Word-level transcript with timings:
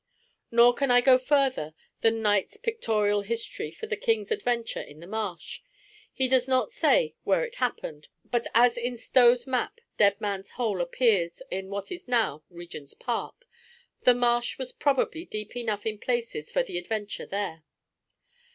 Nor 0.49 0.73
can 0.73 0.89
I 0.89 0.99
go 0.99 1.19
further 1.19 1.75
than 2.01 2.23
Knight's 2.23 2.57
Pictorial 2.57 3.21
History 3.21 3.69
for 3.69 3.85
the 3.85 3.95
King's 3.95 4.31
adventure 4.31 4.81
in 4.81 4.99
the 4.99 5.05
marsh. 5.05 5.61
He 6.11 6.27
does 6.27 6.47
not 6.47 6.71
say 6.71 7.13
where 7.23 7.43
it 7.45 7.57
happened, 7.57 8.07
but 8.25 8.47
as 8.55 8.79
in 8.79 8.97
Stowe's 8.97 9.45
map 9.45 9.79
"Dead 9.97 10.19
Man's 10.19 10.49
Hole" 10.57 10.81
appears 10.81 11.33
in 11.51 11.69
what 11.69 11.91
is 11.91 12.07
now 12.07 12.43
Regent's 12.49 12.95
Park, 12.95 13.45
the 14.01 14.15
marsh 14.15 14.57
was 14.57 14.71
probably 14.73 15.23
deep 15.23 15.55
enough 15.55 15.85
in 15.85 15.99
places 15.99 16.51
for 16.51 16.63
the 16.63 16.79
adventure 16.79 17.27
there. 17.27 17.61